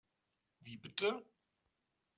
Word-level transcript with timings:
Wie 0.61 0.77
bitte? 0.77 1.23